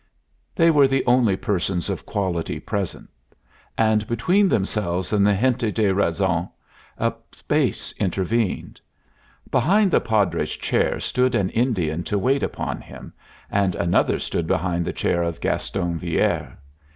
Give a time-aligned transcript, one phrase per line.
[0.55, 3.07] They were the only persons of quality present;
[3.77, 6.49] and between themselves and the gente de razon
[6.97, 8.81] a space intervened.
[9.51, 13.13] Behind the Padre's chair stood an Indian to waft upon him,
[13.51, 16.57] and another stood behind the chair of Gaston Villere.